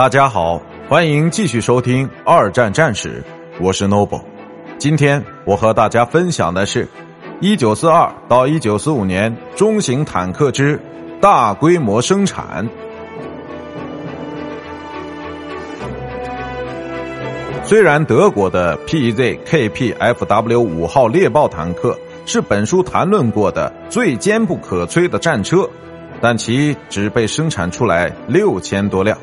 [0.00, 3.22] 大家好，欢迎继续收听《二战战史》，
[3.62, 4.22] 我是 Noble。
[4.78, 6.88] 今天我和大家分享的是
[7.42, 10.80] 1942到1945年中型坦克之
[11.20, 12.66] 大规模生产。
[17.64, 21.94] 虽然德国的 PZKPFW 五号猎豹坦克
[22.24, 25.68] 是本书谈论过的最坚不可摧的战车，
[26.22, 29.18] 但其只被生产出来六千多辆。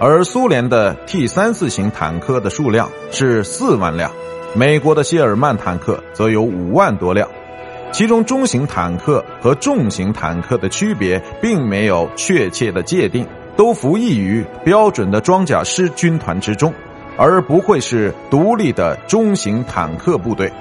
[0.00, 4.10] 而苏联的 T 三四型坦克的数量是四万辆，
[4.54, 7.28] 美国的谢尔曼坦克则有五万多辆。
[7.92, 13.24] 其中中型坦克和重型坦克的区别并没有确切的界定，
[13.56, 16.74] 都服役于标准的装甲师军团之中，
[17.16, 20.52] 而不会是独立的中型坦克部队。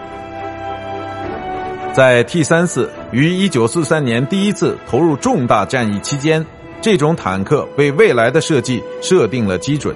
[1.91, 6.45] 在 T 三四于一九四三年第一次投入重大战役期间。
[6.83, 9.95] 这种坦克为未来的设计设定了基准，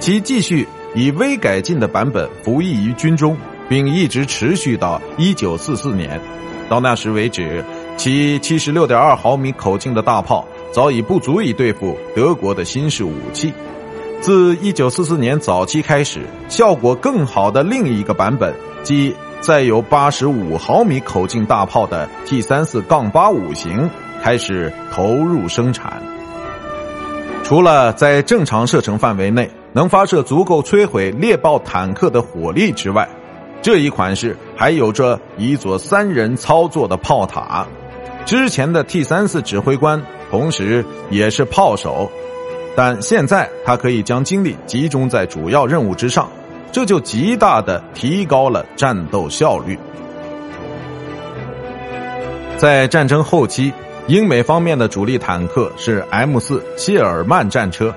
[0.00, 3.36] 其继续以微改进的版本服役于军中，
[3.68, 6.20] 并一直持续到一九四四年。
[6.68, 7.64] 到那时为止，
[7.96, 13.52] 其七十六点二毫米口径的大炮早已不足以对付德国的新式武器。
[14.20, 23.88] 自一九四四年早期开始，效果更好的另一个版本，即载有八十五毫米口径大炮的 T 三四杠八五型，
[24.24, 26.02] 开始投入生产。
[27.46, 33.08] 除了在正常射程范围内能发射足够摧毁猎豹坦克的火力之外，
[33.62, 37.64] 这一款式还有着一座三人操作的炮塔。
[38.24, 42.10] 之前的 T 三四指挥官同时也是炮手，
[42.74, 46.28] 但现在他可以将精力集中在主要任务之上，
[46.72, 49.78] 这就极大的提高了战斗效率。
[52.56, 53.72] 在战争后期。
[54.08, 57.92] 英美方面的主力坦克是 M 四谢尔曼战车，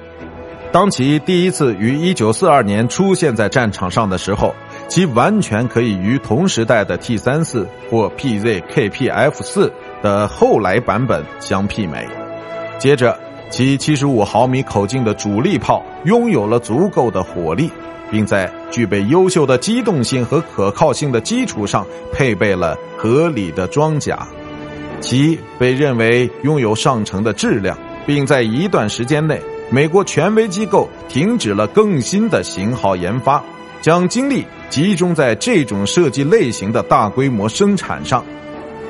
[0.71, 4.55] 当其第一次于1942年出现在战场上的时候，
[4.87, 12.07] 其完全可以与同时代的 T 三四或 PZKPF 四的后来版本相媲美。
[12.79, 13.15] 接着，
[13.51, 17.69] 其75毫米口径的主力炮拥有了足够的火力，
[18.09, 24.27] 并在具备优秀的机动性和可靠性的基础上，配备了合理的装甲。
[25.01, 33.43] 其被认为拥有上乘的质量，并在一段时间内，美国权威机构停止了更新的型号研发，
[33.81, 38.23] 将精力集中在这种设计类型的大规模生产上。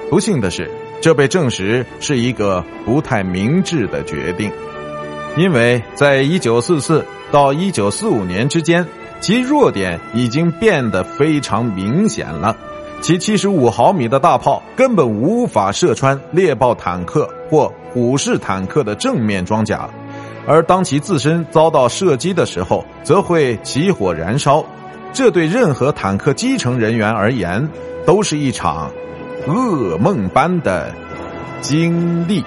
[0.09, 0.69] 不幸的是，
[1.01, 4.51] 这被证实是一个不太明智的决定，
[5.37, 8.85] 因为在1944到1945年之间，
[9.21, 12.57] 其弱点已经变得非常明显了。
[13.01, 19.89] 其七十五毫米的大炮根本无法射穿猎豹坦克或虎式坦克的正面装甲，
[20.45, 24.63] 而当其自身遭到射击的时候，则会起火燃烧。
[25.11, 27.67] 这对任何坦克基层人员而言，
[28.05, 28.91] 都是一场
[29.47, 30.93] 噩梦般的
[31.61, 32.43] 经历。